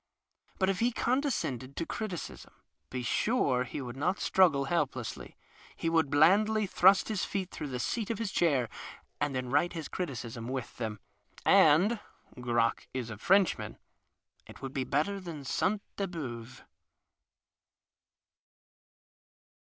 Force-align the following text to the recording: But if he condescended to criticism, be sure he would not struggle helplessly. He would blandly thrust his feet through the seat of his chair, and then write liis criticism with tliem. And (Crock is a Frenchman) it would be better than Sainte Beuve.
But 0.57 0.67
if 0.71 0.79
he 0.79 0.91
condescended 0.91 1.75
to 1.75 1.85
criticism, 1.85 2.55
be 2.89 3.03
sure 3.03 3.63
he 3.65 3.81
would 3.81 3.95
not 3.95 4.19
struggle 4.19 4.65
helplessly. 4.65 5.37
He 5.75 5.91
would 5.91 6.09
blandly 6.09 6.65
thrust 6.65 7.07
his 7.07 7.23
feet 7.23 7.51
through 7.51 7.67
the 7.67 7.77
seat 7.79 8.09
of 8.09 8.17
his 8.17 8.31
chair, 8.31 8.67
and 9.19 9.35
then 9.35 9.51
write 9.51 9.73
liis 9.73 9.91
criticism 9.91 10.47
with 10.47 10.65
tliem. 10.65 10.97
And 11.45 11.99
(Crock 12.41 12.87
is 12.95 13.11
a 13.11 13.17
Frenchman) 13.19 13.77
it 14.47 14.59
would 14.59 14.73
be 14.73 14.85
better 14.85 15.19
than 15.19 15.43
Sainte 15.45 15.83
Beuve. 15.97 16.63